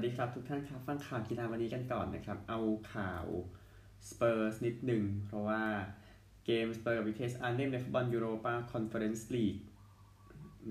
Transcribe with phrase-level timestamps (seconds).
[0.00, 2.60] สวัสดีครับทุกท่านครับ ฟังข่าวกีฬาวันนี้กันก่อนนะครับ เอา
[2.94, 3.24] ข่าว
[4.08, 5.62] สเปอร์สนิดหนึ่ง เพราะว่า
[6.46, 9.56] เกมสเปอร์กับวิเทสอาร์เนมในฟุตบอลยูโรปาคอนเฟอเรนซ์ลีก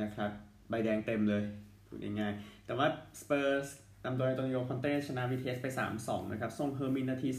[0.02, 0.32] นะครับ
[0.70, 1.44] ใบแดงเต็มเลย
[1.88, 2.88] พูดง่ายๆแต่ว่า
[3.22, 3.68] สเปอร์ส
[4.06, 5.68] นำโดยโตนิโอคอนเต้ชนะวิเทสไป
[6.00, 7.30] 3-2 นะครับซนเฮืองมินนาที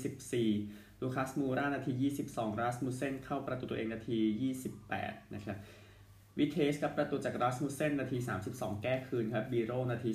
[0.47, 1.93] 14 ลูคัสมูรานาที
[2.29, 4.19] 22 รัสมุเซนเข้าประตูตัวเองนาที
[4.81, 5.59] 28 นะครับ
[6.39, 8.19] วิเทสกับประตูจากรัสมุเซนนาที
[8.51, 10.11] 32 แก้คืนครับบีโรนาที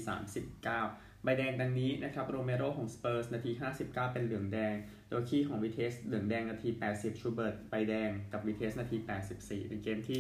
[0.59, 4.75] 39 ใบแดงดังนี้นะครับโรเมโรของสเปอร์สนาที 59 เป็นเหลืองแดง
[5.07, 8.97] โดคีของวิเทสเหลืองแดงนาที 80 ชูเบิร์ตใบแดงกับวิเทสนาที
[9.33, 10.19] 84 เป็นเกมที่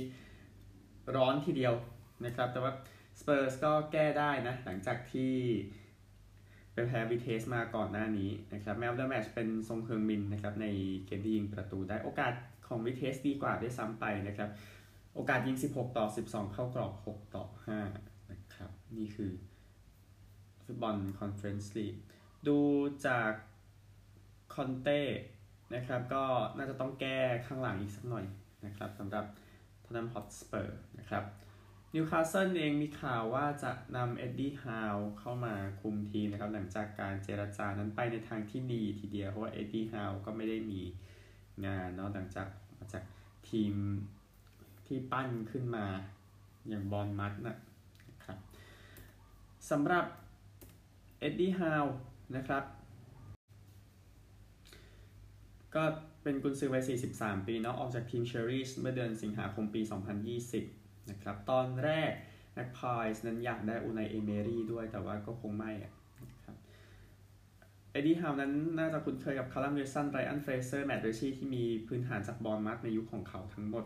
[1.15, 1.73] ร้อนทีเดียว
[2.25, 2.73] นะครับ แต่ว่า
[3.19, 5.33] สเปอร์สก็แก้ได้นะ หลังจากที่
[6.73, 10.67] ไปแพ้วิเทสมาก่อนหน้านี้นะครับ man of the match เป็นซนเฮืองมินนะครับใน
[11.05, 12.33] เกมที่ยิงประตูได้โอกาส
[12.67, 14.49] ของวิเทสดีกว่าด้วยซ้ำไปนะครับ
[15.15, 17.45] โอกาสยิง 16 ต่อ 12 เข้ากรอบ 6 ต่อ
[17.87, 19.31] 5 นะครับ นี่คือ
[20.65, 21.95] ฟุตบอลคอนเฟอเรนซ์ลีก
[22.47, 22.57] ดู
[23.07, 23.31] จาก
[24.55, 25.01] คอนเต้
[25.75, 26.23] นะครับก็
[26.57, 28.25] น่าจะต้องแก้ข้างหลังอีกสักหน่อย
[28.65, 29.25] นะครับสำหรับ
[29.85, 31.23] ท็อตแนมฮอตสเปอร์นะครับ
[31.93, 40.81] นิวคาสเซิลเองมีข่าวว่าจะนำเอ็ดดี้ฮาวเข้ามาคุมทีมนะครับหลังจากการเจรจานั้นไปในทางที่ดีทีเดียว เพราะว่าเอ็ดดี้ฮาวก็ไม่ได้มี
[41.65, 43.03] งานเนาะหลังจากมาจาก
[43.49, 43.73] ทีม
[44.87, 45.85] ที่ปั้นขึ้นมา
[46.67, 47.55] อย่างบอร์นมัธนะ
[48.25, 48.37] ครับ
[49.69, 50.05] สำหรับ
[51.19, 51.85] เอ็ดดี้ฮาว
[52.35, 52.63] นะครับ
[55.75, 55.83] ก็
[56.23, 56.83] เป็นกุนซือวัย
[57.15, 59.81] 43 ปีเนาะออกจากทีมเชอร์รีส์เมื่อเดือนสิงหาคมปี
[60.45, 62.11] 2020 นะครับ ตอนแรก
[62.53, 65.93] แม็กพายส์นั้นอยากได้อูไนเอเมรี่ด้วยแต่ว่าก็คงไม่อะ
[66.29, 66.55] นะครับ
[67.91, 73.85] เอ็ดดี้ฮาวนั้นน่าจะคุ้นเคยกับคัลลัมวิลสันไรอันเฟรเซอร์แมตต์ริตชี่ที่มีพื้นฐานจากบอร์นมัธในยุคของเขาทั้งหมด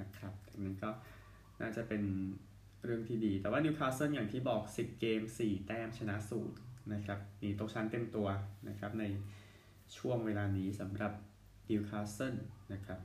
[0.00, 0.90] นะครับดังนั้นก็
[1.60, 2.02] น่าจะเป็น
[2.84, 6.56] เรื่องที่ดี แต่ว่านิวคาสเซิลอย่างที่บอก 10 เกม 4 แต้มชนะศูนย์
[6.94, 8.28] นะครับหนีตกชั้นเต็มตัว
[8.68, 9.04] นะครับใน
[9.96, 11.12] ช่วงเวลานี้สำหรับ
[11.70, 12.34] นิวคาสเซิล
[12.72, 13.00] นะครับ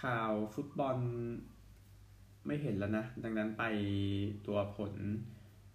[0.00, 0.98] ข่าวฟุตบอล
[2.46, 3.64] ไม่เห็นแล้วนะ ดังนั้นไป
[4.46, 4.92] ตัวผล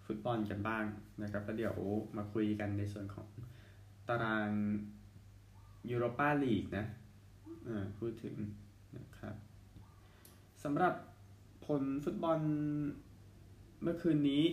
[0.05, 0.83] ฟุตบอลกันบ้าง
[1.21, 1.77] นะครับแล้วเดี๋ยว
[2.17, 3.29] มาคุยกันในส่วนของ
[4.07, 4.51] ตาราง
[5.89, 6.85] ยูโรปาลีกนะ
[7.97, 8.35] พูดถึง
[8.97, 9.35] นะครับ
[10.63, 10.93] สำหรับผ
[11.81, 12.39] ลฟุตบอล
[13.83, 14.43] เมื่อคืนนี้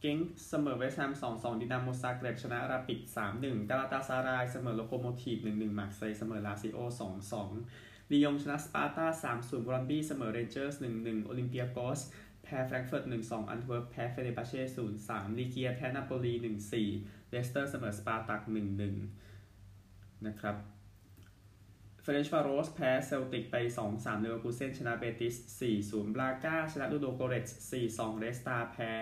[0.00, 3.00] เกงค์เสมอเวสต์แฮม2-2ดินาโมซาเกร็บชนะราปิด
[3.34, 6.78] 3-1กาลาตาซารายเสมอโลโคโมทีฟ1-1มาร์เซย์เสมอลาซิโอ
[7.46, 9.06] 2-2ลียงชนะสปาร์ตา
[9.38, 12.00] 3-0บรอนบี้เสมอเรนเจอร์ส1-1โอลิมเปียโกส
[12.42, 14.60] แพ้แฟรงก์เฟิร์ต1-2แอนต์เวิร์ปแพ้เฟเนร์บาห์เช่
[15.00, 16.32] 0-3ลีเกียแพ้นาโปลี
[16.82, 18.40] 1-4เลสเตอร์เสมอสปาร์ตัก
[19.34, 20.56] 1-1นะครับ
[22.08, 23.56] เฟเรนซ์วารอสแพ้เซลติกไป
[23.88, 25.34] 2-3เลเวอร์คูเซนชนะเบติส
[25.74, 28.92] 4-0บราก้า ชนะลูโดโกเรตส์4-2 เรดสตาร์แพ้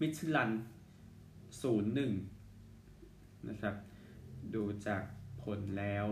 [0.00, 0.50] มิดทิลแลนด์
[2.54, 3.74] 0-1 นะครับ
[4.54, 5.02] ดูจาก
[5.42, 6.08] ผลแล้ว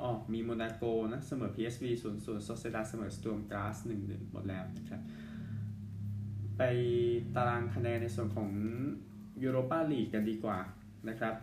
[0.00, 5.00] อ๋อมีโมนาโกนะ เสมอ PSV 0-0โซเซียดาดเสมอสตวร์มกราซ 1-1 หมดแล้วนะครับ
[6.56, 6.62] ไป
[7.34, 8.50] ตารางคะแนนในส่วนของ
[9.42, 10.58] ยูโรปาลีกกันดีกว่า
[11.10, 11.36] นะครับ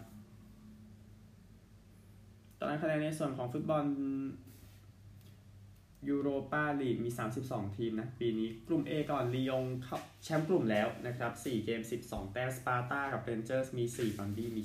[2.60, 3.86] ตารางคะแนนในส่วนของฟุตบอล
[6.10, 7.10] ยูโรปาลีกมี
[7.44, 9.64] 32 ทีมนะ ปีนี้กลุ่ม A ก่อนลียง
[10.24, 14.64] แชมป์กลุ่มแล้วนะครับ 4 เกม 12 แต้มสปาร์ตากับเรนเจอร์สมี 4 บรอนบี้มี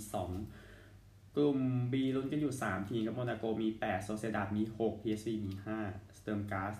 [0.66, 1.58] 2 กลุ่ม
[1.92, 5.52] B ลุ้นกันอยู่ 3 ทีมครับโมนาโกมี 8 โซเซียดาดมี 6 PSV มี
[5.84, 6.74] 5 สตวร์มกราซ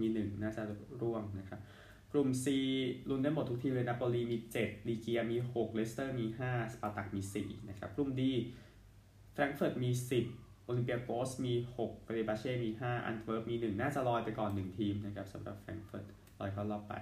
[0.00, 0.62] มี 1 น่าจะ
[1.00, 1.60] ร่วงนะครับ
[2.12, 2.46] กลุ่ม C
[3.08, 8.22] ลุ้นได้หมดทุกทีมเลยนาโปลีมี 7 ลีเกียมี 6 เลสเตอร์มี 5 สปาร์ตักมี 4 นะครับ กลุ่ม D
[9.32, 16.06] แฟรงก์เฟิร์ตมี 10 โอลิมเปียโกสมี6เฟเนร์บาห์เช่มี 5 แอนต์เวิร์ปมี 1 น่าจะลอยไปก่อน 1 ทีมนะครับสำหรับแฟรงก์เฟิร์ต
[16.40, 16.94] ลอยเข้ารอบไป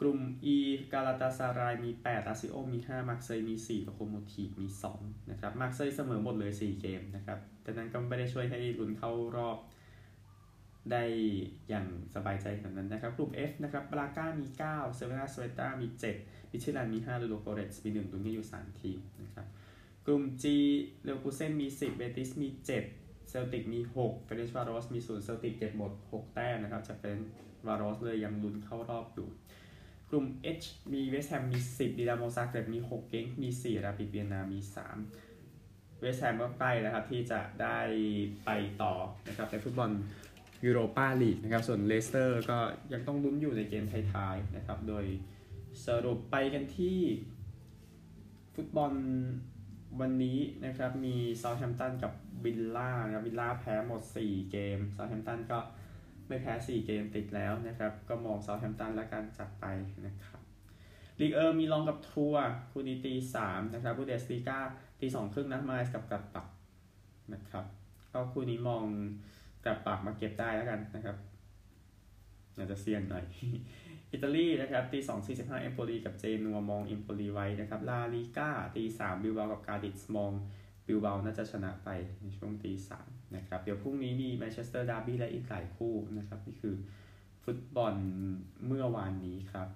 [0.00, 0.18] กลุ่ม
[0.54, 0.56] E
[0.92, 4.66] กาลาตาซารายมี 8 ลาซิโอมี 5 มาร์เซย์มี4โลโคโมทีฟมี
[4.98, 9.58] 2 นะครับ มาร์เซย์เสมอหมดเลย 4 เกมนะครับแต่นั้นก็ไม่ได้ช่วยให้ลุ้นเข้ารอบ
[10.92, 11.04] ได้
[11.68, 15.86] อย่างสบายใจแบบนั้นนะครับ กลุ่ม F นะครับบราก้ามี 9 เซอร์เวนาซเวซด้ามี
[16.20, 19.46] 7มิดทิลแลนด์มี5ลูโดโกเรตส์มี 1ลุ้นกันอยู่ 3 ทีมนะครับ
[20.06, 20.44] กลุ่ม G
[21.04, 22.66] เลเวอร์คูเซนมี 10 เบติสมี 7
[23.30, 27.18] เซลติกมี 6 เฟเรนซ์วารอสมี 0 เซลติกเก็บหมด 6 แต้มนะครับจากเฟเรนซ์
[27.66, 29.28] วารอสเลยยังลุ้นเข้ารอบอยู่
[30.10, 30.24] กลุ่ม
[30.58, 34.58] H มีเวสต์แฮมมี 10 ดินาโมซาเกร็บมี 6 เกงค์มี 4 ราปิดเวียนนามี
[35.28, 37.78] 3 เวสต์แฮมก็ใกล้แล้วครับที่จะได้
[38.44, 38.50] ไป
[38.82, 38.94] ต่อ
[39.28, 39.90] นะครับในฟุตบอล
[40.64, 42.58] ยูโรปาลีกนะครับ ส่วนเลสเตอร์ก็
[42.92, 45.04] ยังต้องลุ้นอยู่ในเกมท้ายๆนะครับ โดย
[45.86, 46.98] สรุปไปกันที่
[48.54, 48.92] ฟุตบอล
[49.98, 52.12] วันนี้นะครับมีเซาท์แฮมป์ตันกับ
[52.44, 55.58] วิลล่านะครับวิลล่าแพ้หมด 4 เกมเซาท์แฮมป์ตันก็
[56.28, 59.64] ไม่แพ้ 4 เกมติดแล้วนะครับ ก็มองเซาท์แฮมป์ตันและการจัดไป
[60.06, 60.40] นะครับ
[61.20, 64.58] ลีกเออร์มีลองกับทัวร์คูนีตีสามนะครับบูเดสตีก้า
[65.00, 66.46] ตีสองครึ่งนะมาสกับกลับปัก
[67.32, 67.64] นะครับ
[68.12, 68.84] ก็คู่นี้มอง
[69.64, 71.16] กลับปักมาเก็บได้แล้วกันนะครับ
[72.56, 73.24] อาจจะเสี่ยงหน่อย
[74.12, 80.32] อิตาลีนะครับตีสองสี่สิบห้าเอมโปลีกับเจนัวมองเอมโปลีไว้นะครับลาลิก้าตีสามบิลบากับกาดิสมอง
[80.86, 81.88] บิลบาน่าจะชนะไป
[82.20, 86.74] ในช่วงตีสามนะครับเดี๋ยวพรุ่งนี้มีแมนเชสเตอร์ดาร์บี้และอีกหลายคู่นะครับนี่คือ
[87.44, 87.94] ฟุตบอล
[88.66, 89.68] เมื่อวานนี้ครับ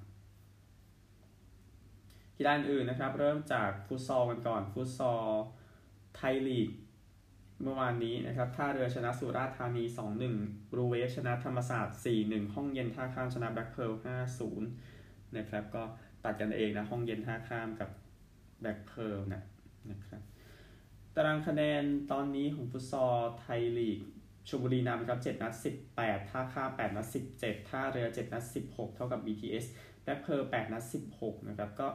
[2.37, 5.27] กีฬาอื่นนะครับ เริ่มจากฟุตซอลกันก่อนฟุตซอล
[6.17, 6.71] ไทยลีก
[7.63, 9.85] เมื่อวานนี้นะครับท่าเรือชนะสุราษฎร์ธานี
[10.31, 13.93] 2-1บลูเวฟชนะธรรมศาสตร์ 4-1 ห้องเย็นท่าข้ามชนะแบล็คเพิร์ล
[14.45, 15.83] 5-0 นะครับ ก็
[16.25, 17.91] ตัดกันเองนะ ห้องเย็นท่าข้ามกับ
[18.61, 19.43] แบล็คเพิร์ลนะ
[19.91, 20.23] นะครับ
[21.15, 24.01] ตารางคะแนนตอนนี้ของฟุตซอลไทยลีก
[24.49, 25.55] ชลบุรีนำครับ 7 นัด
[25.93, 27.07] 18 ท่าข้าม8นัด
[27.39, 29.65] 17 ท่าเรือ 7 นัด 16 เท่ากับ BTS
[30.03, 30.85] แบล็คเพิร์ล8นัด
[31.17, 31.89] 16 นะครับก็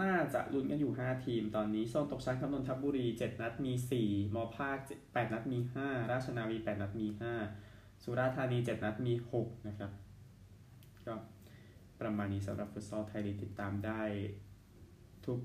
[0.00, 3.72] น่าจะลุ้นกันอยู่ 5 ทีมตอนนี้โซนตกชั้นครับนนทบุรี 7 นัดมี
[4.04, 7.06] 4 มอภาค 8 นัดมี 5 ราชนาวี 8 นัดมี
[7.54, 9.90] 5 สุราษฎร์ธานี 7 นัดมี 6 นะครับ
[11.06, 11.14] ก็
[12.00, 14.02] ประมาณนี้สำหรับฟุตซอลไทยลีติดตามได้
[15.26, 15.38] ทุก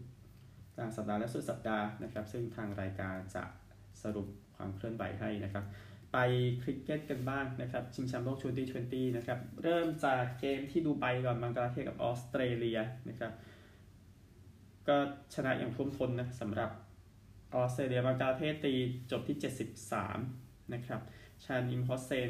[0.75, 3.43] กลางสัปดาห์และสุดสัปดาห์นะครับ ซึ่งทางรายการจะ
[4.03, 5.65] สรุปความเคลื่อนไหวให้นะครับ
[6.13, 6.17] ไป
[6.61, 8.67] คริกเก็ตกันบ้างนะครับ ชิงแชมป์โลกชุดที่
[9.11, 12.79] 20 นะครับ เริ่มจากเกมที่ดูไบก่อนบังกลาเทศกับออสเตรเลีย
[13.09, 13.31] นะครับ
[14.87, 14.97] ก็
[15.35, 16.69] ชนะอย่างท่วมท้นนะสำหรับ
[17.55, 18.73] ออสเตรเลียบางกาเทศตี
[19.11, 19.37] จบที่
[20.03, 21.01] 73 นะครับ
[21.43, 22.29] ชามิมฮอสเซน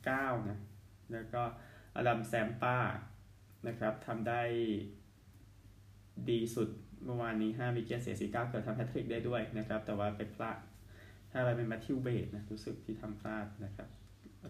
[0.00, 0.58] 19 นะ
[1.12, 1.42] แล้วก็
[1.96, 2.78] อดัมแซมป้า
[3.68, 4.42] นะครับทำได้
[6.30, 6.68] ดีสุด
[7.04, 10.58] เมื่อวานนี้ 5 wicket เสีย 19 เกือบทำ hat-trick ได้ด้วยนะครับ แต่ว่าไปพลาด
[11.30, 13.88] ถ้าอะไรเป็นแมทธิวเวดนะ รู้สึกที่ทำพลาดนะครับ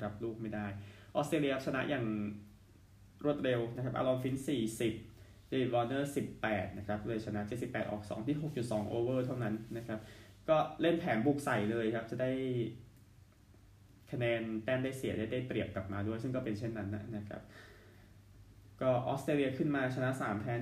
[0.03, 0.67] รับลูกไม่ได้
[1.15, 2.05] ออสเตรเลียชนะอย่าง
[3.25, 4.37] รวดเร็วนะครับ อารอนฟินช์
[4.77, 5.08] 40
[5.49, 6.13] เดวิดวอร์เนอร์
[6.45, 10.01] 18 นะครับ เลยชนะ 78 ออก 2 ที่ 6.2 over เท่านั้นนะครับ
[10.49, 12.31] ก็เล่นแผนบุกใส่เลยครับ จะได้
[14.11, 17.43] คะแนนแต้มได้เสียได้ได้เปรียบกลับมาด้วย ซึ่งก็เป็นเช่นนั้นนะครับ
[18.81, 20.55] ก็ออสเตรเลียขึ้นมาชนะ 3 แพ้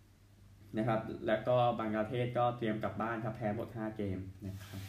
[0.00, 4.80] 1นะครับ แล้วก็บางประเทศก็เตรียมกลับบ้านครับ แพ้หมด 5 เกมนะครับ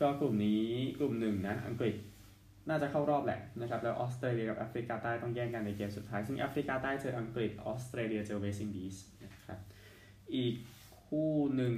[0.00, 0.64] ก็กลุ่มนี้
[0.98, 1.94] กลุ่มหนึ่งนะ อังกฤษ
[2.68, 9.58] น่าจะเข้ารอบแหละนะครับ แล้วออสเตรเลียกับแอฟริกาใต้ต้องแย่งกันในเกมสุดท้าย ซึ่งแอฟริกาใต้เจออังกฤษออสเตรเลียเจอเวสต์อินดีสนะครับ
[10.34, 10.54] อีก
[11.04, 11.74] คู่หนึ่ง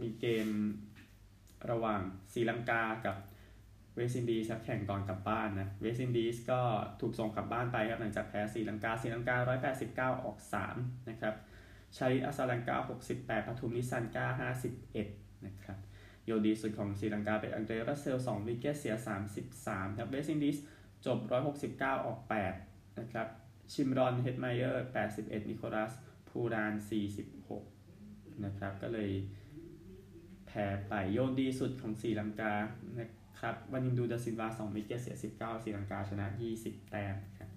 [0.00, 0.48] มีเกม
[1.70, 2.00] ระหว่าง
[2.32, 3.16] ศรีลังกากับ
[3.94, 6.60] เวสต์อินดีสแข่งก่อนกลับบ้านนะเวสต์อินดีสก็
[7.00, 9.36] ถูกส่งกลับบ้านไปครับหลังจากแพ้ศรีลังกาศรีลังกา
[10.14, 10.38] 189 ออก
[10.72, 11.34] 3 นะครับ
[11.96, 12.76] ชาริธอาซาลังกา
[13.12, 14.50] 68ปาทุมนิสซันกา
[14.90, 15.78] 51 นะครับ
[16.30, 18.94] โยนดีสุดของศรีลังกาเป็นอังเดรรัสเซล2 wicket เสีย
[19.46, 20.58] 33ครับเวสต์อินดีส
[21.06, 21.18] จบ
[21.62, 22.18] 169 ออก
[22.58, 23.26] 8 นะครับ
[23.72, 25.92] ชิมรอนเฮดไมเออร์ 81 นิโคลัส
[26.28, 26.74] พูราน
[27.58, 29.10] 46 นะครับ ก็เลย
[30.46, 32.54] แพ้ไปโยนดีสุดของศรีลังกา
[32.98, 36.26] นะครับวานินดูดาซิลวา2 wicket เสีย 19ศรีลังกาชนะ
[36.58, 37.50] 20 แต้มครับ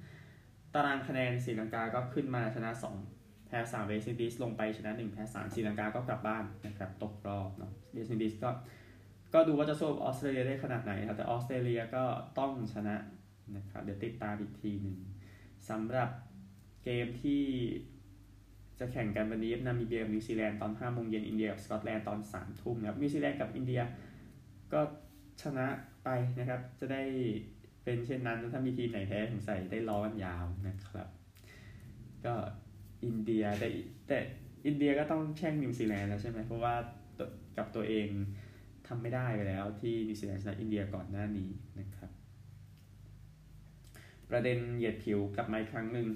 [0.74, 2.72] ตารางคะแนนศรีลังกาก็ขึ้นมาชนะ
[3.10, 8.50] 2 แพ้3เวสต์อินดีสลงไปชนะ 1 แพ้3ศรีลังกาก็กลับบ้านนะครับตกรอบเนาะ เวสต์อินดีสก็
[9.34, 12.04] ก็ดูว่าจะสู้ออสเตรเลียได้ขนาดไหนครับแต่ออสเตรเลียก็
[12.40, 12.96] ต้องชนะ
[13.56, 14.98] นะครับเดี๋ยวติดตามอีกทีหนึ่ง
[15.70, 16.10] สำหรับ
[16.84, 17.44] เกมที่
[18.80, 23.82] จะแข่งกันวันนี้นามิเบียกับนิวซีแลนด์ตอน5โมงเย็นอินเดียกับสกอตแลนด์ตอน3ทุ่มนะครับนิวซีแลนด์กับอินเดีย
[24.74, 24.80] ก็
[25.42, 25.68] ชนะ
[26.04, 27.04] ไปนะครับ จะได้
[27.84, 31.08] เป็นเช่นนั้นถ้ามีทีมไหนแพ้สงสัยได้ล้อกันยาวนะครับ
[32.26, 32.34] ก็
[33.06, 33.68] อินเดียแต่
[34.08, 34.18] แต่
[34.66, 36.76] อินเดียก็ต้องแช่งนิวซีแลนด์แล้วใช่ไหมเพราะว่า
[37.58, 38.08] กับตัวเอง
[38.88, 42.12] ทำไม่ได้ไปแล้วที่นิวซีแลนด์ชนะอินเดียก่อนหน้านี้นะครับ
[44.30, 46.08] ประเด็นเหยียดผิวกลับมาอีกครั้งหนึ่ง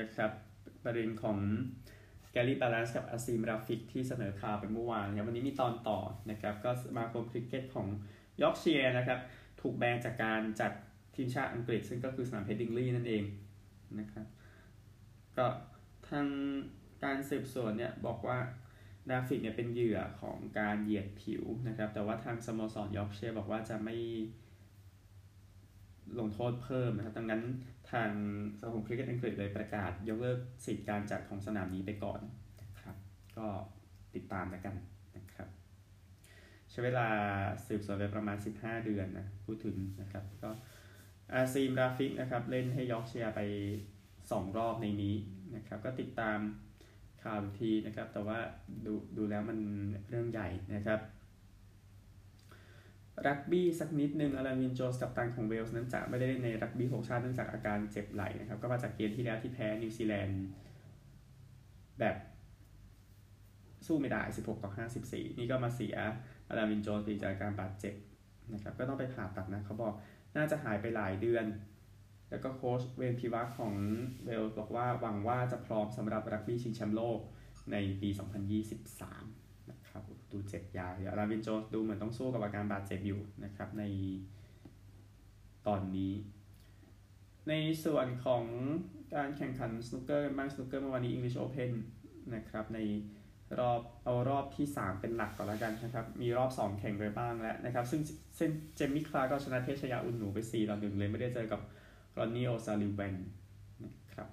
[0.00, 0.30] นะครับ
[0.84, 1.38] ประเด็นของ
[2.32, 5.98] แกรี่บัลลานซ์กับอาซีมราฟิกที่เสนอข่าวไปเมื่อวานครับวันนี้มีตอนต่อ
[6.30, 7.88] นะครับ สมาคมคริกเก็ตของ
[8.42, 9.18] ยอร์กเชียร์นะครับ
[9.60, 10.72] ถูกแบนจากการจัด
[11.14, 13.24] ทีมชาติอังกฤษ ซึ่งก็คือสนามเฮดดิงลีย์นั่นเอง
[13.98, 14.26] นะครับ
[15.36, 15.46] ก็
[16.08, 16.26] ทาง
[17.04, 18.38] การสืบสวนเนี่ยบอกว่า
[19.10, 23.96] ราฟิกเนี่ยเป็นเหยื่อของการเหยียดผิวนะครับ แต่ว่าทางสโมสรยอร์กเชียร์บอกว่าจะไม่
[26.18, 27.42] ลงโทษเพิ่มนะครับดังนั้น
[27.92, 28.10] ทาง
[28.58, 32.20] สมาคมคริกเก็ตอังกฤษเลยประกาศ ยกเลิกสิทธิการจัดของสนามนี้ไปก่อน
[32.62, 32.96] นะครับ
[33.38, 33.46] ก็
[34.14, 34.76] ติดตามแล้วกัน
[35.16, 35.48] นะครับ
[36.70, 37.08] ใช้เวลา
[37.66, 40.50] สืบสวนไปประมาณ 15 เดือนนะพูดถึงนะครับ ก็
[41.32, 43.40] อาซีมราฟิกนะครับ เล่นให้ยอร์กเชียร์ไป
[43.98, 45.14] 2 รอบในนี้
[45.56, 46.38] นะครับ ก็ติดตาม
[47.24, 48.38] ข่าวทีนะครับ แต่ว่า
[48.86, 49.58] ดูดูแล้วมัน
[50.08, 51.00] เรื่องใหญ่นะครับ
[53.26, 60.42] รักบี้สักนิดนึงอลันวินโจนส์กัปตันของเวลส์นั้นจะไม่ได้เล่นในรักบี้หกชาติเนื่องจากอาการเจ็บไหล่นะครับ ก็มาจากเกมที่แล้วที่แพ้นิวซีแลนด์
[62.00, 62.16] แบบ
[63.86, 64.70] สู้ไม่ได้ 16 ต่อ
[65.04, 65.96] 54 นี่ก็มาเสีย
[66.48, 67.94] อลันวินโจนส์ที่จากการบาดเจ็บ
[68.52, 69.94] นะครับ ก็ต้องไปผ่าตัดนะเขาบอก
[70.36, 71.44] น่าจะหายไปหลายเดือน
[72.34, 73.74] แล้วก็โค้ชเวย์นพิแวกของ
[74.24, 77.18] เวลส์บอกว่าหวังว่าจะพร้อมสำหรับรักบี้ชิงแชมป์โลก
[77.72, 78.08] ในปี
[78.90, 83.84] 2023 นะครับ ดูเจ็บยาวอลันวินโจนส์ดูเหมือนต้องสู้กับอาการบาดเจ็บอยู่นะครับใน
[85.66, 86.12] ตอนนี้
[87.48, 88.44] ในส่วนของ
[89.14, 91.70] การแข่งขันสนุกเกอร์บ้างสนุกเกอร์เมื่อวานนี้ English Open
[92.34, 92.78] นะครับใน
[93.58, 98.00] รอบเอารอบที่ 3 เป็นหลักก่อนแล้วกันนะครับมีรอบ 2 แข่งไปบ้างแล้วนะครับ ซึ่ง
[98.36, 101.62] เส้นเจมี่คลาร์กก็ชนะเทพไชยาอุ่นหนูไป4ต่อ1เลยไม่ได้เจอกับ
[102.16, 103.14] รอนนี่โอซาลิเวน
[103.84, 104.28] นะครับ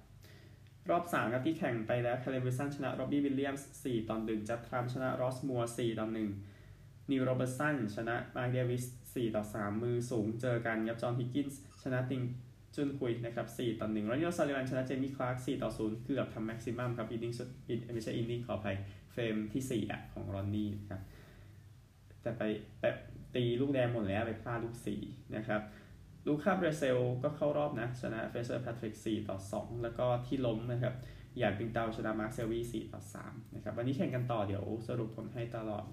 [0.90, 6.06] รอบ 3 ครับที่แข่งไปแล้วไคเรนวิลสันชนะโรบบี้วิลเลียมส์4ต่อ1จัดด์ทรัมป์ชนะรอสมัวร์4ต่อ
[6.58, 12.22] 1นีลโรเบิร์ตสันชนะมาร์คเดวิส4ต่อ3มือสูงเจอกันครับจอห์นฮิกกินส์ชนะติง
[12.74, 17.48] จุนฮุยนะครับ4ต่อ1รอนนี่โอซาลิเวนชนะเจมี่คลาร์ก4ต่อ0เกือบทำ maximum ครับ inning สุด
[17.94, 18.76] ไม่ใช่ inning ขออภัย
[19.12, 21.00] เฟรมที่4อะของรอนนี่นะครับ
[22.22, 22.42] แต่ไป
[22.80, 22.96] แบบ
[23.34, 24.74] ตีลูกแดงหมดแล้วไปพลาดลูก
[25.04, 25.60] 4นะครับ
[26.26, 30.94] ลูคาเบรเซลก็เข้ารอบนะ ชนะเฟรเซอร์แพทริก 4 ต่อ 2 แล้วก็ที่ล้มนะครับ
[31.38, 35.84] อย่างปิงเตาชนะมาร์คเซลบี 4 ต่อ 3 นะครับ วันนี้แข่งกันต่อเดี๋ยวสรุปผลให้ตลอด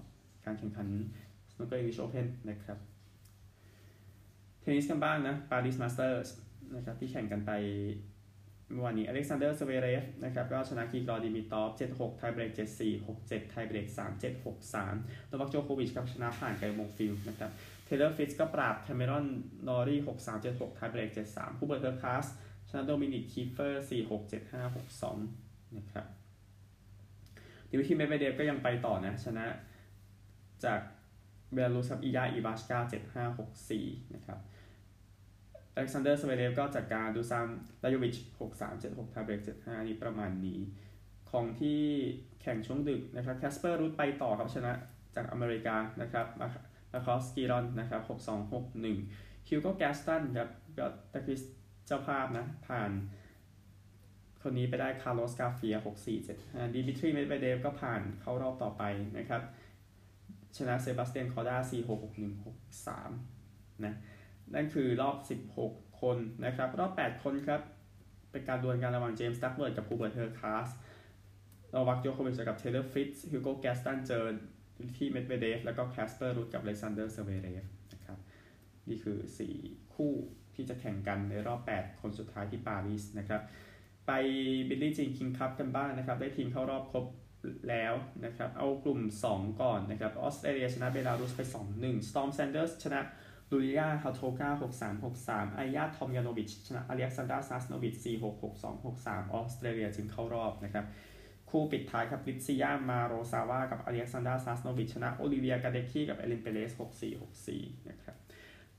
[0.44, 0.88] การแข่งขัน
[1.52, 2.78] สนุกเกอร์ English Open นะครับ
[4.60, 6.28] เทนนิสกันบ้างนะปารีสมาสเตอร์ส
[6.74, 7.52] นะครับที่แข่งกันไป
[8.72, 13.86] เมื่อวานนี้อเล็กซานเดอร์ซเวเรฟนะครับก็ชนะกริกอร์ดิมิทรอฟ 7-6 ไทเบรก 7-4 6-7 ไทเบรก
[14.20, 17.50] 3-7 6-3โนวัคโจโควิชก็ชนะผ่านกาเอลมงฟิลส์นะครับ
[17.90, 19.26] เทเลอร์ฟริตซ์ก็ปราบแคเมรอน
[19.68, 22.24] นอร์รี่6-3 7-6ไทเบรก7-3ฮูเบิร์ตเฮอร์คาซ
[22.68, 24.76] ชนะโดมินิกเคิปเฟอร์4-6 7-5
[25.14, 26.06] 6-2นะครับ
[27.70, 29.46] ดิมิทรีเมดเวเดฟก็ยังไปต่อนะ ชนะ
[30.64, 30.80] จาก
[31.52, 32.78] เบลารุสกับอิลยาอิวาชกา
[33.14, 34.38] 7-5 6-4นะครับ
[35.74, 37.46] อเล็กซานเดอร์ซเวเรฟก็จัดการดูซาน
[37.82, 40.60] ลาโยวิช6-3 7-6ไทเบรก7-5นี่ประมาณนี้
[41.30, 41.80] ของที่
[42.40, 44.72] แข่งช่วงดึกนะครับแคสเปอร์รูดไปต่อครับชนะ
[45.14, 46.26] จากอเมริกานะครับ
[46.92, 51.42] มาร์กอสกิรอนนะครับ6-2 6-1ฮิวโกแกสตันครับก็ตะคิส
[51.86, 52.90] เจ้าภาพนะ ผ่าน
[54.42, 58.82] คนนี้ไปได้คาร์ลอสอัลการาซการ์เฟีย6-4 7-5ดิมิทรีเมดเวเดฟก็ผ่านเข้ารอบต่อไป
[59.18, 59.42] นะครับ
[60.56, 62.32] ชนะเซบาสเตียนคอร์ด้า4-6 6-1
[62.84, 63.94] 6-3นะ
[64.54, 65.16] นั่นคือรอบ
[65.60, 67.60] 16 คนนะครับ รอบ 8 คนครับ
[68.30, 70.68] เป็นการดวลกันระหว่างเจมส์ดั๊กเวิร์ธกับฮูเบิร์ตเฮอร์คาซ
[71.70, 74.24] โนวัคโจโควิชกับเทเลอร์ฟริตซ์ฮิวโกแกสตันเจอ
[74.96, 78.18] ที่เมดเวเดฟแล้วก็แคสเปอร์รูดกับอเล็กซานเดอร์ซเวเรฟนะครับ
[78.88, 79.18] นี่คือ
[79.56, 80.12] 4 คู่
[80.54, 83.42] ที่จะแข่งกันในรอบ 8 คนสุดท้ายที่ปารีสนะครับ
[84.06, 84.12] ไป
[84.68, 87.04] บิลลี่จีนคิงคัพกันบ้างนะครับ ได้ทีมเข้ารอบครบ
[87.68, 87.94] แล้ว
[88.24, 89.00] นะครับ เอากลุ่ม
[89.32, 91.40] 2 ก่อนนะครับออสเตรเลียชนะเบลารุสไป
[91.74, 93.00] 2-1สตอร์มแซนเดอร์สชนะ
[93.50, 100.84] ยูเลียฮาโทกา63 63อายลาทอมยาโนวิชชนะอเล็กซานดราซัสโนวิช46 62 63 ออสเตรเลียจึงเข้ารอบนะครับ
[101.50, 108.16] คู่ปิดท้ายครับลิดิยาโมโรโซวากับอเล็กซานดราซัสโนวิชชนะโอลิเวียกาเดคีกับเอลเลนเปเรซ64 64นะครับ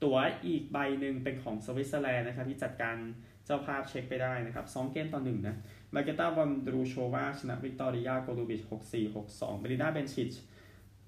[0.04, 2.98] ตั๋วอีกใบหนึ่งเป็นของสวิตเซอร์แลนด์นะครับที่จัดการ
[3.46, 5.56] เจ้าภาพเช็กไปได้นะครับ2เกมต่อ1นะ
[5.94, 8.62] มาเกต้าวอนดรูโชวาชนะวิกตอริยาโกลูบิช
[8.92, 10.34] 64 62เบลินดาเบนซิช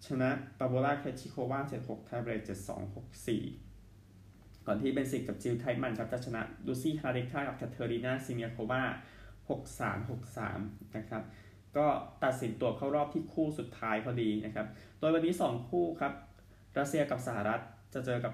[0.07, 0.29] ชนะ
[0.59, 2.95] ปาโบลาเคชิโควา7-6ไทเบรก7-2
[3.75, 8.83] 6-4 ก่อนที่เบนซิชกับจิลไทมันครับจะชนะดูซี่ฮาริคากับแคทเธอรีนาซิเมียโควา
[9.49, 11.23] 6-3 6-3นะครับ
[11.77, 11.87] ก็
[12.23, 14.67] ตัดสินตัวเข้ารอบที่คู่สุดท้ายพอดีนะครับ
[14.99, 16.13] โดยวันนี้ 2 คู่ครับ
[16.77, 17.61] รัสเซียกับสหรัฐ
[17.93, 18.33] จะเจอกับ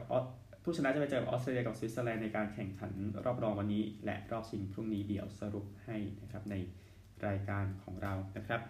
[0.63, 2.91] ผู้ชนะจะไปเจอกับออสเตรเลียกับสวิตเซอร์แลนด์ในการแข่งขัน
[3.25, 6.55] รอบรองวันนี้ และรอบชิงพรุ่งนี้เดี๋ยวสรุปให้นะครับใน
[7.27, 8.62] รายการของเรานะครับ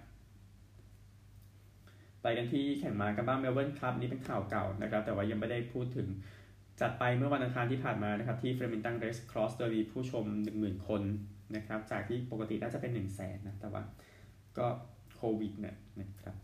[2.21, 6.07] ไปกันที่แข่งม้ากันบ้างเมลเบิร์นคัพนี่เป็นข่าวเก่านะครับ แต่ว่ายังไม่ได้พูดถึง
[6.81, 10.25] จัดไปเมื่อวันอังคารที่ผ่านมานะครับ ที่เฟลมิงตันเรซคอร์สโดยมีผู้ชม
[10.57, 11.01] 10,000 คน
[11.55, 13.81] นะครับ จากที่ปกติน่าจะเป็น 1 0 0 0 0แสนนะแต่ว่า
[14.57, 14.67] ก็
[15.15, 16.35] โควิดเนี่ยนะครับ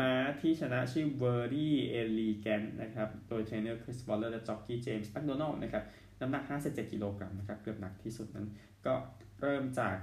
[0.00, 5.84] ม้าที่ชนะชื่อ Verry Elleegant นะครับ โดยเทรนเนอร์คริสวอลเลอร์และจ็อกกี้เจมส์แม็กโดนัลด์นะครับ
[6.20, 8.46] น้ำหนัก 57 กิโลกรัมนะครับ เกือบหนักที่สุดนั้น
[8.86, 8.94] ก็
[9.40, 9.96] เริ่มจาก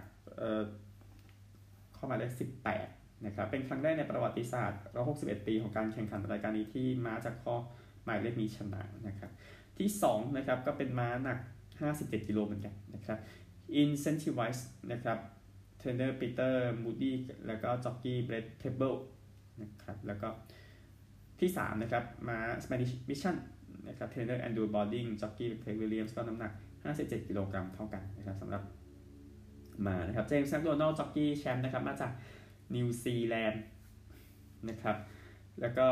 [1.95, 2.27] เข้ามาได้
[2.75, 4.81] 18 นะครับ เป็นครั้งแรกในประวัติศาสตร์
[5.13, 7.55] 161 ปีของการแข่งขันรายการนี้ที่ม้าจากข้อ
[8.05, 9.31] หมายเลขนี้ชนะนะครับ
[9.77, 11.39] ที่ 2 นะครับ ก็เป็นม้าหนัก
[11.83, 13.17] 57 กิโลเหมือนกันนะครับ
[13.81, 15.17] Incentivise นะครับ
[15.77, 17.15] เทรนเนอร์ปีเตอร์มูดี้
[17.47, 18.93] แล้วก็จ็อกกี้เบรดเทเบิล
[19.61, 20.27] นะครับแล้วก็
[21.39, 23.35] ที่ 3 นะครับม้า Spanish Mission
[23.87, 26.51] นะครับเทรนเนอร์แอนดรูว์บัลดิงจ็อกกี้เครกวิลเลียมส์ก็น้ำหนัก
[26.89, 28.63] 57 กิโลกรัมเท่ากันนะครับสำหรับ
[29.87, 32.11] ม้านะครับเจมส์แม็กโดนัลด์จ็อกกี้แชมป์นะครับมาจาก
[32.75, 33.63] นิวซีแลนด์
[34.69, 34.97] นะครับ
[35.61, 35.87] แล้วก็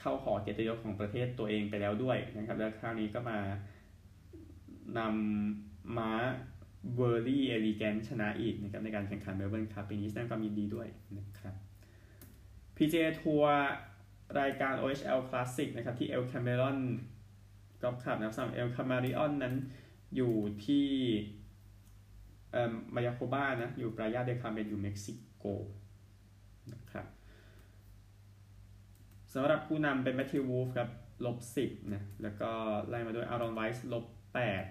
[0.00, 3.38] เข้าหอเกียรติยศของประเทศตัวเองไปแล้วด้วยนะครับแล้วคราวนี้ก็มา
[4.98, 6.10] นำม้า
[6.96, 10.88] Verry Elleegant ชนะอีกนะครับในการแข่งขันเมลเบิร์นคัพปีนี้แสดงความยินดีด้วย
[11.18, 11.54] นะครับ
[12.76, 13.56] PGA ทัวร์
[14.40, 16.78] รายการ OHL Classic นะครับที่เอลคามาเลออน
[17.82, 19.54] กอล์ฟคลับนะครับสำหรับเอลคามาเลออนนั้น
[20.16, 20.34] อยู่
[20.66, 20.86] ที่
[22.52, 25.44] เอ่อมายาโคบ้านะอยู่ปลายาเดลคาร์เมนอยู่เม็กซิโก
[26.72, 27.06] นะครับ
[29.34, 30.90] สำหรับผู้นำเป็นแมทธิววูฟครับ
[31.24, 32.50] ลบสิบนะแล้วก็
[32.88, 34.64] ไล่มาด้วยอารอนไวส์ลบแปด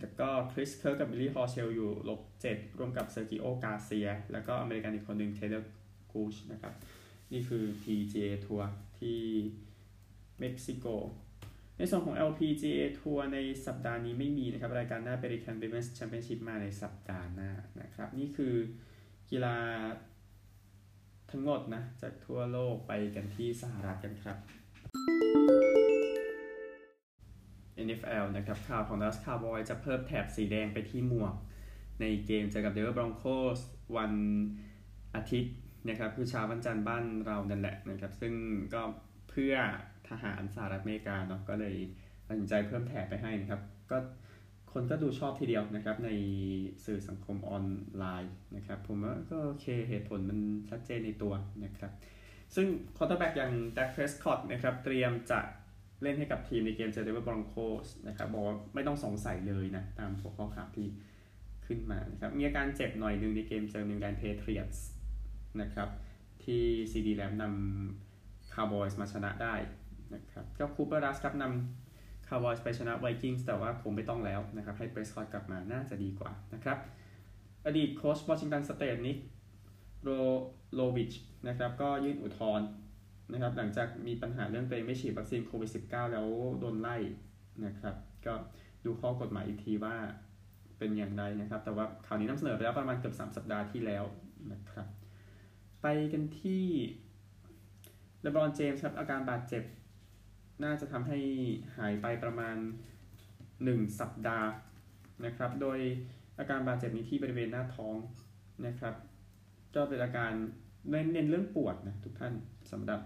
[0.00, 5.70] แล้วก็คริสเคิร์กกับบิลลี่ฮอเชลอยู่ลบเจ็ดร่วมกับเซร์คิโอการ์เซีย แล้วก็อเมริกันอีกคนหนึ่งเทเลอร์
[6.12, 6.74] กูชนะครับ
[7.32, 9.20] นี่คือ PGA ทัวร์ที่
[10.40, 10.86] เม็กซิโก
[11.78, 18.54] ในส่วนของ LPGA ทัวร์ในสัปดาห์นี้ไม่มีนะครับ รายการหน้า American Women's Championship มาในสัปดาห์หน้านะครับ นี่คือ
[19.30, 19.56] กีฬา
[21.30, 25.83] ทั้งหมดนะ จากทั่วโลกไปกันที่สหรัฐกันครับ
[27.86, 31.34] NFL นะครับข่าวของ Dallas Cowboys จะเพิ่มแถบสีแดงไปที่หมวก
[32.00, 33.60] ในเกมเจอกับ Denver Broncos
[33.96, 34.12] วัน
[35.16, 35.54] อาทิตย์
[35.88, 38.32] นะครับคือเช้าวันจันทร์บ้านเรานั่นแหละนะครับ ซึ่ง
[38.74, 38.82] ก็
[39.30, 39.54] เพื่อ
[40.08, 41.76] ทหารสหรัฐอเมริกาเนาะก็เลย
[42.28, 43.98] ตัดสินใจเพิ่มแถบไปให้นะครับ ก็
[44.72, 46.10] คนก็ดูชอบทีเดียวนะครับ ใน
[46.84, 47.64] สื่อสังคมออน
[47.98, 50.38] ไลน์นะครับ ผมว่าก็โอเคเหตุผลมัน
[50.70, 51.92] ชัดเจนในตัวนะครับ
[52.54, 52.66] ซึ่ง
[52.96, 55.40] ควอเตอร์แบ็กอย่างแด็กเพรสคอตนะครับ เตรียมจะ
[56.02, 60.86] เล่นให้กับทีมในเกมเจอเดนเวอร์บรอนโคสนะครับบอกว่าไม่ต้องสงสัยเลยนะ ตามหัวข้อข่าวที่
[61.66, 64.86] ขึ้นมานะครับ มีอาการเจ็บหน่อยหนึงในเกมเจอนิวอิงแลนด์เพเทรียตส์
[65.60, 65.88] นะครับ
[66.44, 69.54] ที่ซีดีแลมนำคาวบอยส์มาชนะได้
[70.14, 76.78] นะครับก็คูเปอร์รัชครับนำคาวบอยส์ไปชนะไวกิ้งส์แต่ว่าคงไม่ต้องแล้วนะครับ ให้เพรสคอตกลับมาน่าจะดีกว่านะครับ
[77.66, 79.18] อดีตโค้ชวอชิงตันสเตทนิก
[80.02, 80.10] โร
[80.74, 81.12] โลวิช
[81.48, 82.66] นะครับ ก็ยื่นอุทธรณ์
[83.32, 86.26] นะครับหลังจากมีปัญหาเรื่องตัวเองไม่ฉีดวัคซีนโควิด -19 แล้ว
[86.60, 86.96] โดนไล่
[87.64, 87.94] นะครับ
[88.26, 88.34] ก็
[88.84, 89.96] ดูข้อกฎหมายอีกทีว่า
[90.78, 94.04] เป็นอย่างไรนะครับ แต่ว่าข่าวนี้นำเสนอไปแล้วประมาณเกือบ3 สัปดาห์ที่แล้ว
[94.52, 94.86] นะครับ
[95.82, 96.64] ไปกันที่
[98.20, 99.62] เลบรอนเจมส์ครับอาการบาดเจ็บ
[100.64, 101.18] น่าจะทำให้
[101.76, 102.56] หายไปประมาณ
[103.28, 104.48] 1 สัปดาห์
[105.24, 105.78] นะครับ โดย
[106.38, 107.96] อาการบาดเจ็บนี้ที่บริเวณหน้าท้อง
[108.66, 108.94] นะครับ
[109.74, 110.32] ก็เป็นอาการ
[110.90, 112.34] เน้นเรื่องปวดนะทุกท่าน
[112.72, 113.00] สำหรับ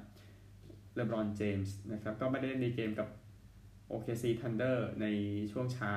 [0.94, 3.08] เลบรอนเจมส์นะครับ ก็ไม่ได้เล่นในเกมกับ
[3.90, 5.06] OKC Thunder ใน
[5.52, 5.96] ช่วงเช้า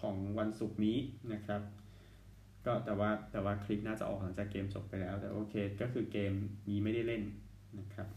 [0.00, 0.98] ของวันศุกร์นี้
[1.32, 1.62] นะครับ
[2.66, 6.32] ก็แต่ว่าแต่ว่าคลิปน่าจะออกหลังจากเกมจบไปแล้ว แต่โอเคก็คือเกม
[6.68, 7.22] นี้ไม่ได้เล่น
[7.78, 8.08] นะครับ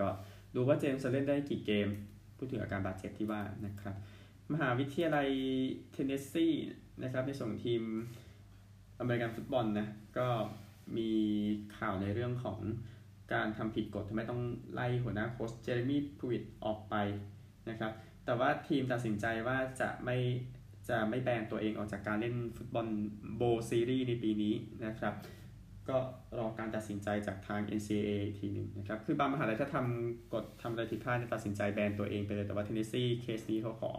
[0.00, 0.08] ก็
[0.54, 1.88] ดูว่าเจมส์จะเล่นได้กี่เกม
[2.36, 3.94] พูดถึงอาการบาดเจ็บที่ว่านะครับ
[4.52, 5.28] มหาวิทยาลัย
[5.92, 6.46] เทนเนสซี
[7.02, 7.82] นะครับในส่งทีม
[8.98, 10.28] อเมริกันฟุตบอลนะก็
[10.96, 11.10] มี
[11.78, 12.58] ข่าวในเรื่องของ
[13.32, 14.42] การทำผิดกฎทำไมต้อง
[14.74, 16.94] ไล่หัวหน้าโค้ชเจเรมี่พรูอิตต์ออกไป
[17.70, 17.92] นะครับ
[18.24, 20.16] แต่ว่าทีมตัดสินใจว่าจะไม่
[20.88, 22.86] จะไม่แบนตัวเองออกจากการเล่นฟุตบอล
[23.36, 24.54] โบวล์ซีรีส์ในปีนี้
[24.86, 25.14] นะครับ
[25.88, 25.98] ก็
[26.38, 33.92] รอการตัดสินใจจากทาง NCAA อีกทีหนึ่งนะครับ คือบางมหาลัยถ้าทำกฎทำอะไรผิดพลาดตัดสินใจแบนตัวเองไปเลย แต่ว่าเทนเนสซีเคสนี้เขาขอ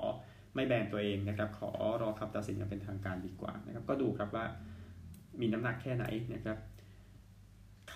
[0.56, 4.46] ไม่แบนตัวเองนะครับ ขอรอคำตัดสินอย่างเป็นทางการดีกว่านะครับ ก็ดูครับว่า
[5.42, 6.58] มีน้ำหนักแค่ไหนนะครับ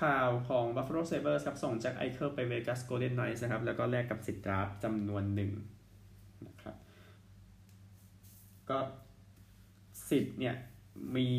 [0.02, 5.52] ข่าวของ Buffalo Sabres ครับส่งแจ็คไอเคิลไป Vegas Golden Knights นะครับ แล้วก็แลกกับสิทธิ์ดราฟจำนวนหนึ่ง
[6.48, 6.76] นะครับ
[8.70, 8.80] ก็
[10.10, 10.56] สิทธิ์เนี่ย
[11.16, 11.30] มี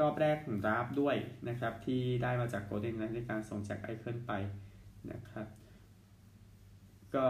[0.00, 1.16] รอบแรกของดราฟด้วย
[1.48, 4.32] นะครับ ที่ได้มาจาก Golden Knights ในการส่งแจ็คไอเคิลไป
[5.12, 5.46] นะครับ
[7.14, 7.24] ก็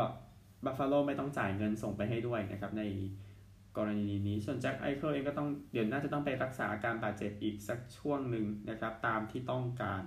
[0.64, 2.83] บัฟฟาโลไม่ต้องจ่ายเงินส่งไปให้ด้วยนะครับใน
[3.76, 10.02] กรณีนี้ ส่วนแจ็คไอเคิลเองก็ต้องเดี๋ยวน่าจะต้องไปรักษาอาการบาดเจ็บอีกสักช่วงหนึ่งนะครับ ตามที่ต้องการ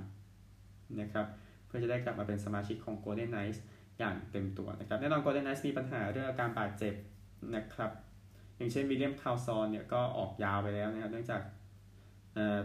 [1.02, 1.26] นะครับ
[1.68, 3.60] เพื่อจะได้กลับมาเป็นสมาชิกของ Golden Knights
[4.00, 6.94] อย่างเต็มตัวนะครับ แน่นอน Golden Knights มีปัญหาเรื่องอาการบาดเจ็บ
[7.56, 7.92] นะครับ
[8.58, 11.42] อย่างเช่นวิลเลียมคาร์ลสันเนี่ยก็ออกยาวไปแล้วนะครับ เนื่องจาก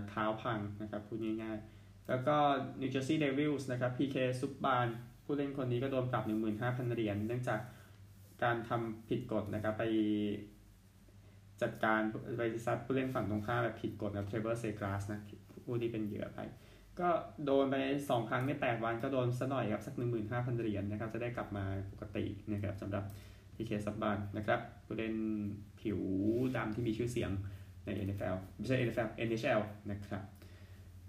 [0.09, 2.37] เท้าพังนะครับพูดง่ายๆ แล้วก็
[2.81, 4.87] New Jersey Devils นะครับ PK ซับบาน
[5.25, 6.25] ผู้เล่นคนนี้ก็โดนปรับ
[6.59, 7.61] 15,000 เหรียญเนื่องจาก
[8.43, 9.85] การทำผิดกฎนะครับไป
[11.63, 12.01] จัดการ
[12.39, 15.21] ไปซัดผู้เล่นฝั่งตรงข้ามแบบผิดกฎนะเทรเวอร์เซกราสนะ
[15.65, 16.41] ผู้ที่เป็นเหยื่อไป
[17.01, 17.09] ก็
[17.45, 19.95] โดนไป 2 ครั้งใน 8 วันก็โดนซะหน่อยครับ สัก
[20.27, 23.05] 15,000 เหรียญนะครับ จะได้กลับมาปกตินะครับสำหรับ
[23.55, 25.15] PK ซับบานนะครับผู้เล่น
[25.81, 26.01] ผิว
[26.57, 27.31] ดำที่มีชื่อเสียง
[27.85, 30.23] ใน NFL ไม่ใช่ NFL NHL นะครับ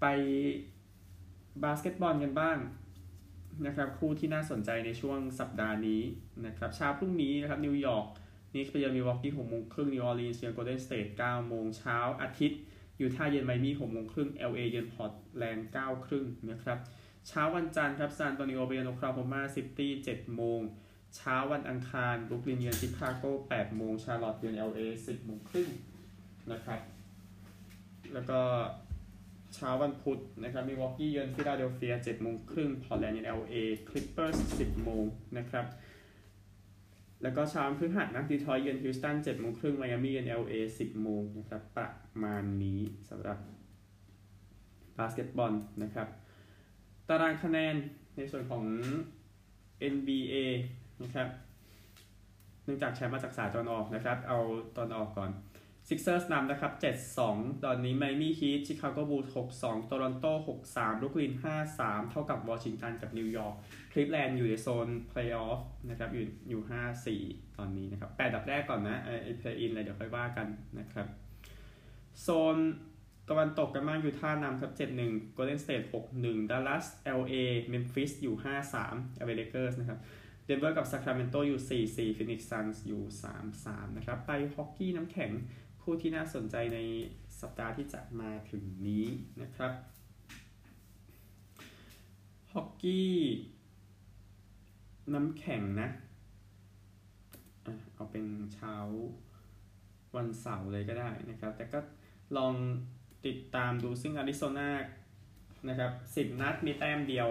[0.00, 0.04] ไป
[1.64, 2.58] บาสเกตบอลกันบ้าง
[3.66, 6.02] นะครับคู่ที่น่าสนใจในช่วงสัปดาห์นี้
[6.46, 8.06] นะครับเช้าพรุ่งนี้นะครับนิวยอร์ก
[8.54, 12.60] นิกส์ไปเยือนมิลวอกกี้หกโมงครึ่งนิวออร์ลีนส์เยือนโกลเด้นสเตทเก้าโมงเช้าอาทิตย์
[13.00, 16.78] ยูทาห์เยือนไมมี่หกโมงครึ่ง LA เยือนพอร์ตแลนด์เก้าครึ่งนะครับ
[17.28, 20.60] เช้าวันจันทร์ครับซานอันโตนิโอไปเยือนโอคลาโฮมาซิตี้เจ็ดโมง
[21.16, 25.68] เช้าวันอังคารบรุกลินเยือนชิคาโก8โมงชาร์ลอตเยือน LA 10โมงครึ่ง
[26.52, 26.80] นะครับ
[28.14, 28.40] แล้วก็
[29.54, 33.54] เช้าวันพุธนะครับมิลวอกี้เยือนฟิลาเดลเฟีย7โมงครึ่งพอร์ตแลนด์เยือน LA
[33.88, 35.04] คลิปเปอร์ส10โมง
[35.38, 35.66] นะครับ
[37.22, 41.88] แล้วก็เช้าพฤหัสนะดีทรอยต์เยือนฮิวสตันเจ็ดโมงครึ่งไมอามี่เยือน LA 10โมงนะครับประ
[42.24, 43.38] มาณนี้สำหรับ
[44.98, 45.52] บาสเกตบอล
[45.82, 46.08] นะครับ
[47.08, 47.74] ตารางคะแนน
[48.16, 48.64] ในส่วนของ
[49.94, 50.36] NBA
[51.02, 51.28] นะครับ
[52.64, 54.38] เนื่องจากแชมป์มาจากสายตะวันออกนะครับ เอา
[54.76, 55.30] ตะวันออกก่อน
[55.88, 56.72] Sixers นำนะครับ
[57.18, 60.26] 7-2 ตอนนี้ไมอามี่ฮีทชิคาโกบูลส์6-2 โตรอนโต
[60.66, 61.32] 6-3บรุกลิน
[61.72, 63.54] 5-3 เท่ากับวอชิงตันกับนิวยอร์ก
[63.92, 66.62] คลิฟแลนด์อยู่ในโซนเพลย์ออฟนะครับอยู่อยู่
[67.26, 70.46] 5-4 ตอนนี้นะครับแปดอันดับแรกก่อนนะไอ play-in อะไรเดี๋ยวค่อยว่ากัน
[70.78, 71.06] นะครับ
[72.22, 72.56] โซน
[73.28, 74.72] ตะวันตกกันมากยูทาห์นำครับ
[75.04, 75.86] 7-1 Golden State
[76.18, 76.84] 6-1 Dallas
[77.18, 77.34] LA
[77.72, 78.34] Memphis อยู่
[78.78, 80.00] 5-3 LA Lakers นะครับ
[80.44, 83.02] เดนเวอร์กับซาคราเมนโตอยู่ 4-4 Phoenix Suns อยู่
[83.50, 85.32] 3-3 นะครับ ไปฮอกกี้น้ำแข็ง
[85.90, 86.78] คู่ที่น่าสนใจใน
[87.40, 89.06] สัปดาห์ที่จะมาถึงนี้
[89.42, 89.72] นะครับ
[92.52, 93.14] ฮอกกี้
[95.14, 95.88] น้ำแข็งนะ
[97.66, 98.74] อะเอาเป็นเช้า
[100.16, 101.78] วันเสาร์เลยก็ได้นะครับ แต่ก็
[102.36, 102.54] ลอง
[103.26, 104.70] ติดตามดูซึ่งแอริโซนา
[105.68, 107.28] นะครับ10นัดมีแต้มเดียว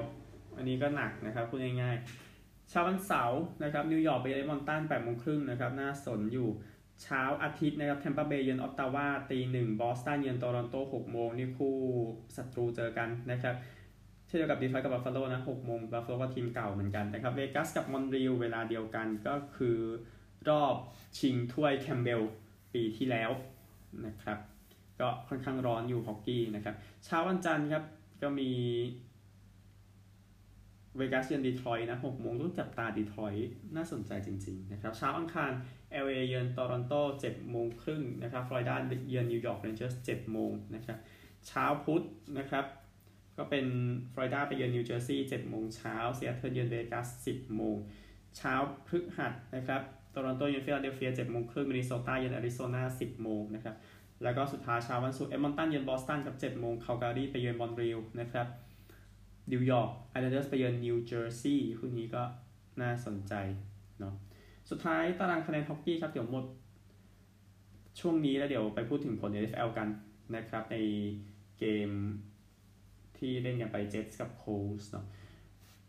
[0.57, 6.49] อันนี้ก็หนักนะครับพูดง่ายๆเช้าวันเสาร์นะครับนิวยอร์กไปเอ็ดมอนตัน8โมงครึ่งนะครับน่าสนอยู่
[7.03, 11.75] เช้าอาทิตย์นะครับแทมเปอร์เบย์เยือนออตตาวาตีหนึ่งบอสตันเยือนโตรอนโต6โมงนี่คู่
[12.35, 13.55] ศัตรูเจอกันนะครับ
[14.27, 19.77] เช่นเดียวกับดีทรอยต์กับบัฟฟาโลนะ6โมงบัฟฟาโลก็ทีมเก่าเหมือนกันนะครับเวกัสกับมอนทรีลเวลาเดียวกันก็คือ
[20.49, 20.75] รอบ
[21.17, 22.21] ชิงถ้วยแคมป์เบลล์
[22.73, 23.31] ปีที่แล้ว
[24.05, 24.39] นะครับ
[24.99, 27.83] ก็ค่อนข้างร้อนอยู่ฮอกกี้นะครับเช้าวันจันทร์ครับ
[28.21, 28.51] ก็มี
[30.97, 33.33] เวกัสเยือนดีทรอยต์นะ6โมงต้องจับตาดีทรอยต์
[33.75, 35.51] น่าสนใจจริงๆนะครับเช้าอังคาร
[36.03, 38.75] LA เยือนโตรอนโต7โมงครึ่งนะครับฟลอริดา
[39.09, 40.97] เยือนนิวยอร์กเรนเจอร์ส7โมงนะครับ
[41.47, 42.03] เช้าพุธ
[42.37, 42.65] นะครับ
[43.37, 43.65] ก็เป็น
[44.13, 47.75] ฟลอริดาไปเยือนนิวเจอร์ซีย์7โมงเช้าซีแอตเทิลเยือนเวกัส10โมง
[48.37, 48.53] เช้า
[48.87, 53.75] พฤหัสนะครับโตรอนโตเยือนฟิลาเดลเฟีย7โมงครึ่งมินนิโซตาเยือนแอริโซนา10โมงนะครับ
[54.23, 58.47] แล้วก็สุดท้ายเช้าวันศุกร์เอ็ดมอนตันเยือนบอสตันกับ7โมงคาลการีไปเยือนมอนทรีลนะครับ
[59.51, 62.23] นิวยอร์กไอแลนเดอร์สไปเยือนนิวเจอร์ซีย์คู่นี้ก็
[62.81, 63.33] น่าสนใจ
[63.99, 64.13] เนาะ
[64.69, 66.45] สุดท้ายตารางคะแนนฮอกกี้ครับเดี๋ยวหมด
[67.99, 69.87] ช่วงนี้แล้วเดี๋ยวไปพูดถึงผล NFL กัน
[70.35, 70.77] นะครับ ใน
[71.59, 71.89] เกม
[73.17, 75.05] ที่เล่นกันไปเจ็ตส์กับโคลต์สเนาะ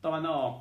[0.04, 0.52] ตะวันออก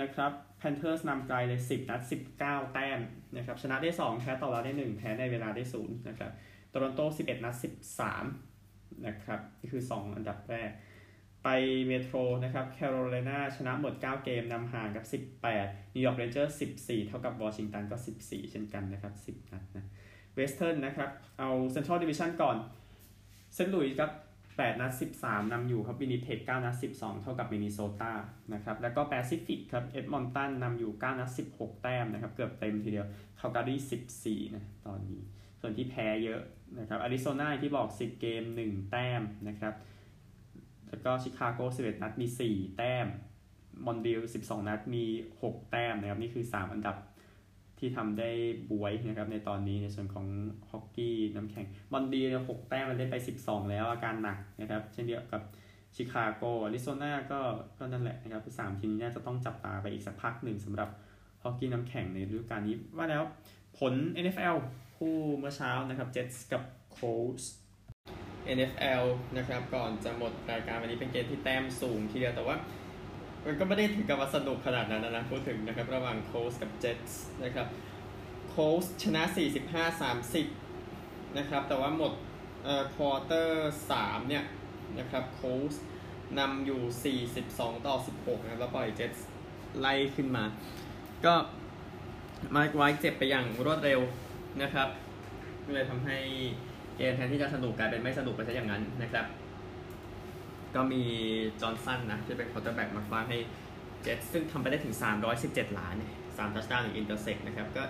[0.00, 2.00] นะครับแพนเทอร์สนำไกลเลย 10 นัด
[2.38, 3.00] 19 แต้ม
[3.36, 6.30] นะครับชนะได้ 2 แพ้ต่อเวลาได้ 1 แพ้ในเวลาได้ 0 นะครับ
[6.70, 7.54] โตรอนโต 11 นัด
[8.30, 10.70] 13 นะครับ นี่คือ 2 อันดับแรก
[11.48, 15.04] ไปเมโทรนะครับแคโรไลนาชนะหมด 9 เกมนำห่างกับ
[15.48, 19.84] 18 นิวยอร์กเรนเจอร์ 14 เท่ากับวอชิงตันก็ 14 เช่นกันนะครับ 10 นัดนะ
[20.34, 22.56] Western นะครับ เอา Central Division ก่อน
[23.54, 24.10] เซนต์หลุยส์ครับ
[24.46, 28.12] 8 นัด 13นำอยู่ครับวินนิเพก9นัด 12 เท่ากับมินนิโซตา
[28.54, 33.06] นะครับแล้วก็แปซิฟิกครับเอ็ดมอนตันนำอยู่ 9 นัด 16 แต้มนะครับ เกือบเต็มทีเดียว
[33.40, 33.76] คาลการี
[34.14, 35.20] 14 นะตอนนี้
[35.60, 36.42] ส่วนที่แพ้เยอะ
[36.78, 39.74] นะครับแอริโซนาที่บอก 10 เกม 1 แต้มนะครับ
[40.96, 43.06] แล้วก็ชิคาโก11 นัดมี 4 แต้ม
[43.86, 45.04] มอนทรีล12 นัดมี
[45.42, 46.96] 6 แต้มนะครับ นี่คือ 3 อันดับ
[47.78, 48.30] ที่ทำได้
[48.70, 50.26] บ๊วยนะครับในตอนนี้ในส่วนของ
[50.70, 55.42] ฮอกกี้น้ำแข็งมอนดีเนี่ยหกแต้มมันได้ไป 12 แล้วอาการหนักนะครับ เช่นเดียวกับ
[55.94, 57.40] ชิคาโกอาริโซนาก็
[57.78, 60.88] ก็นั่นแหละนะครับสามทีมนี้น่าจะต้องจับตาไปอีกสักพักหนึ่งสำหรับ
[61.42, 63.22] ฮอกกี้น้ำแข็งในฤดูกาลนี้ว่าแล้ว
[63.78, 64.56] ผล NFL
[64.96, 66.62] คู่เมื่อเช้านะครับ Jets กับ
[66.96, 67.44] Colts
[68.56, 69.04] NFL
[69.36, 72.56] นะครับ ก่อนจะหมดรายการวันนี้เป็นเกมที่แต้มสูงทีเดียวแต่ว่า
[73.44, 77.66] มันก็ไม่ได้ถึงกับว่าสนุกขนาดนั้นนะพูดถึงนะครับระหว่างโค้ชกับเจ็ตส์นะครับ
[78.50, 79.22] โคลต์สชนะ
[80.10, 82.12] 45-30 นะครับ แต่ว่าหมด
[82.64, 84.44] เอ่อควอเตอร์3เนี่ย
[84.98, 85.74] นะครับโคลต์ส
[86.38, 89.26] นำอยู่ 42 ต่อ 16 นะครับ แล้วปล่อยเจ็ตส์
[89.80, 90.44] ไล่ขึ้นมา
[91.24, 91.34] ก็
[92.54, 94.00] มาไว้เจ็บไปอย่างรวดเร็ว
[94.62, 94.88] นะครับ
[95.64, 96.18] ก็เลยทำให้
[96.96, 99.26] เกมแทนที่จะสนุกกลายเป็นไม่สนุกไปซะอย่างนั้นนะครับ
[100.74, 101.02] ก็มี
[101.60, 103.38] จอห์นสันนะที่เป็น quarterback มาฟาดให้
[104.02, 104.94] เจ็ตส์ซึ่งทำไปได้ถึง
[105.36, 107.82] 317 หลาเนี่ยสามทัชดาวน์หรืออินเตอร์เซ็กนะครับก็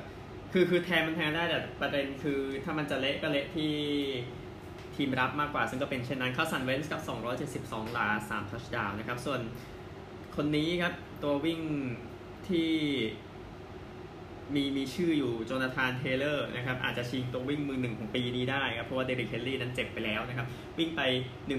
[0.53, 3.73] คือคือแทนมันแทนได้แต่ประเด็นคือถ้ามันจะเละก็เละที่
[4.95, 7.01] ทีมรับมากกว่า ซึ่งก็เป็นเช่นนั้นคาร์สันเวนตซ์กับ
[7.89, 9.41] 272 หลา3ทัชดาวน์นะครับ ส่วน
[10.37, 11.61] คนนี้ครับ ตัววิ่ง
[12.49, 12.71] ที่
[14.55, 20.47] มีมีชื่ออยู่โจนาธานเทเลอร์นะครับอาจจะชิงตัววิ่งมือหนึ่งของปีนี้ได้ครับเพราะว่าเดอร์ริกเฮนรี่นั้นเจ็บไปแล้วนะครับ
[20.79, 21.01] วิ่งไป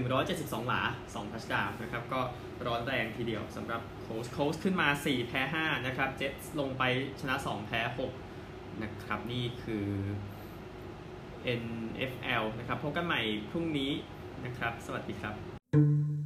[0.06, 2.20] 172 หลา 2 ทัชดาวนะครับก็
[2.66, 6.82] ร้อนแรงทีเดียวสำหรับโค้ชโค้ชขึ้นมา 4 แพ้ 5 นะครับเจ็ตลงไป
[7.20, 7.80] ชนะ 2 แพ้
[8.30, 9.86] 6 นะครับนี่คือ
[11.60, 13.20] NFL นะครับพบกันใหม่
[13.50, 13.92] พรุ่งนี้
[14.44, 16.17] นะครับ สวัสดีครับ